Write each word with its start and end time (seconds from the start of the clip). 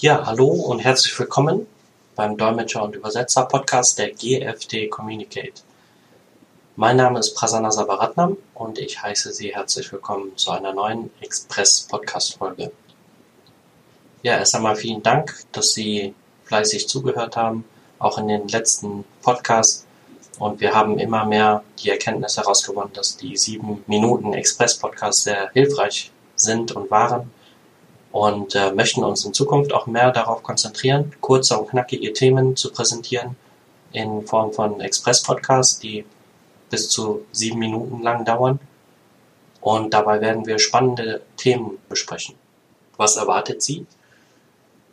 Ja, 0.00 0.24
hallo 0.26 0.46
und 0.46 0.78
herzlich 0.78 1.18
willkommen 1.18 1.66
beim 2.14 2.36
Dolmetscher 2.36 2.84
und 2.84 2.94
Übersetzer 2.94 3.46
Podcast 3.46 3.98
der 3.98 4.12
GFT 4.12 4.88
Communicate. 4.88 5.64
Mein 6.76 6.98
Name 6.98 7.18
ist 7.18 7.34
Prasanna 7.34 7.72
Sabaratnam 7.72 8.36
und 8.54 8.78
ich 8.78 9.02
heiße 9.02 9.32
Sie 9.32 9.56
herzlich 9.56 9.90
willkommen 9.90 10.36
zu 10.36 10.52
einer 10.52 10.72
neuen 10.72 11.10
Express 11.20 11.80
Podcast 11.90 12.38
Folge. 12.38 12.70
Ja, 14.22 14.38
erst 14.38 14.54
einmal 14.54 14.76
vielen 14.76 15.02
Dank, 15.02 15.34
dass 15.50 15.72
Sie 15.72 16.14
fleißig 16.44 16.88
zugehört 16.88 17.36
haben, 17.36 17.64
auch 17.98 18.18
in 18.18 18.28
den 18.28 18.46
letzten 18.46 19.04
Podcasts. 19.22 19.84
Und 20.38 20.60
wir 20.60 20.76
haben 20.76 21.00
immer 21.00 21.24
mehr 21.24 21.64
die 21.82 21.90
Erkenntnis 21.90 22.36
herausgewonnen, 22.36 22.92
dass 22.92 23.16
die 23.16 23.36
sieben 23.36 23.82
Minuten 23.88 24.32
Express 24.32 24.78
Podcasts 24.78 25.24
sehr 25.24 25.50
hilfreich 25.54 26.12
sind 26.36 26.70
und 26.70 26.88
waren 26.88 27.32
und 28.12 28.54
äh, 28.54 28.72
möchten 28.72 29.04
uns 29.04 29.24
in 29.24 29.34
Zukunft 29.34 29.72
auch 29.72 29.86
mehr 29.86 30.10
darauf 30.10 30.42
konzentrieren, 30.42 31.12
kurze 31.20 31.58
und 31.58 31.68
knackige 31.68 32.12
Themen 32.12 32.56
zu 32.56 32.72
präsentieren 32.72 33.36
in 33.92 34.26
Form 34.26 34.52
von 34.52 34.80
Express-Podcasts, 34.80 35.78
die 35.78 36.04
bis 36.70 36.88
zu 36.88 37.24
sieben 37.32 37.58
Minuten 37.58 38.02
lang 38.02 38.24
dauern. 38.24 38.60
Und 39.60 39.92
dabei 39.92 40.20
werden 40.20 40.46
wir 40.46 40.58
spannende 40.58 41.22
Themen 41.36 41.78
besprechen. 41.88 42.34
Was 42.96 43.16
erwartet 43.16 43.62
Sie? 43.62 43.86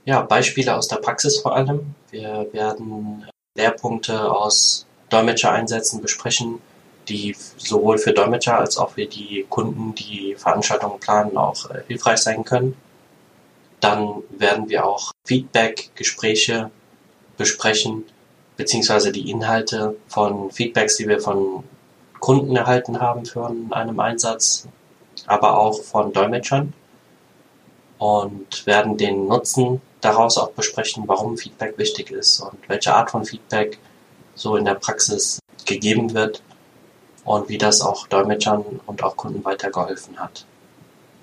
Ja, 0.05 0.21
Beispiele 0.21 0.75
aus 0.75 0.87
der 0.87 0.97
Praxis 0.97 1.39
vor 1.39 1.55
allem. 1.55 1.95
Wir 2.11 2.47
werden 2.51 3.25
Lehrpunkte 3.55 4.31
aus 4.31 4.85
Dolmetschereinsätzen 5.09 6.01
besprechen, 6.01 6.61
die 7.07 7.35
sowohl 7.57 7.97
für 7.97 8.13
Dolmetscher 8.13 8.59
als 8.59 8.77
auch 8.77 8.91
für 8.91 9.05
die 9.05 9.45
Kunden, 9.49 9.95
die 9.95 10.35
Veranstaltungen 10.37 10.99
planen, 10.99 11.37
auch 11.37 11.69
äh, 11.69 11.81
hilfreich 11.87 12.19
sein 12.19 12.43
können. 12.43 12.75
Dann 13.85 14.23
werden 14.31 14.67
wir 14.67 14.83
auch 14.83 15.11
Feedback-Gespräche 15.25 16.71
besprechen, 17.37 18.03
beziehungsweise 18.57 19.11
die 19.11 19.29
Inhalte 19.29 19.95
von 20.07 20.49
Feedbacks, 20.49 20.97
die 20.97 21.07
wir 21.07 21.21
von 21.21 21.63
Kunden 22.19 22.55
erhalten 22.55 22.99
haben 22.99 23.27
für 23.27 23.45
einen 23.45 23.99
Einsatz, 23.99 24.67
aber 25.27 25.59
auch 25.59 25.83
von 25.83 26.11
Dolmetschern 26.11 26.73
und 27.99 28.65
werden 28.65 28.97
den 28.97 29.27
Nutzen 29.27 29.81
daraus 30.01 30.39
auch 30.39 30.49
besprechen, 30.49 31.03
warum 31.05 31.37
Feedback 31.37 31.77
wichtig 31.77 32.09
ist 32.09 32.39
und 32.39 32.57
welche 32.67 32.91
Art 32.91 33.11
von 33.11 33.23
Feedback 33.23 33.77
so 34.33 34.55
in 34.55 34.65
der 34.65 34.75
Praxis 34.75 35.37
gegeben 35.67 36.15
wird 36.15 36.41
und 37.23 37.49
wie 37.49 37.59
das 37.59 37.81
auch 37.81 38.07
Dolmetschern 38.07 38.65
und 38.87 39.03
auch 39.03 39.15
Kunden 39.15 39.45
weitergeholfen 39.45 40.17
hat. 40.19 40.43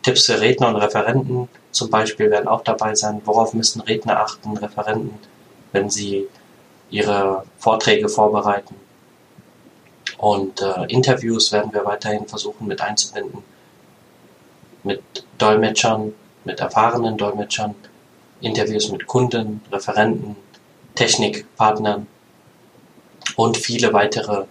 Tipps 0.03 0.27
für 0.27 0.41
Redner 0.41 0.69
und 0.69 0.77
Referenten 0.77 1.49
zum 1.71 1.91
Beispiel 1.91 2.31
werden 2.31 2.49
auch 2.49 2.63
dabei 2.63 2.95
sein. 2.95 3.23
Worauf 3.25 3.55
müssen 3.55 3.81
Redner 3.81 4.21
achten, 4.21 4.57
Referenten, 4.57 5.19
wenn 5.73 5.91
sie 5.91 6.29
ihre 6.91 7.45
Vorträge 7.59 8.09
vorbereiten? 8.09 8.75
Und 10.19 10.61
äh, 10.61 10.85
Interviews 10.89 11.53
werden 11.53 11.73
wir 11.73 11.85
weiterhin 11.85 12.27
versuchen 12.27 12.67
mit 12.67 12.81
einzubinden. 12.81 13.43
Mit 14.85 15.03
Dolmetschern, 15.39 16.13
mit 16.45 16.61
erfahrenen 16.61 17.17
Dolmetschern, 17.17 17.75
Interviews 18.41 18.91
mit 18.91 19.07
Kunden, 19.07 19.63
Referenten, 19.71 20.37
Technikpartnern 20.95 22.07
und 23.37 23.57
viele 23.57 23.93
weitere 23.93 24.45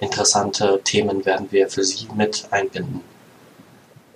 interessante 0.00 0.80
Themen 0.84 1.24
werden 1.24 1.46
wir 1.50 1.68
für 1.70 1.84
Sie 1.84 2.08
mit 2.14 2.46
einbinden. 2.50 3.00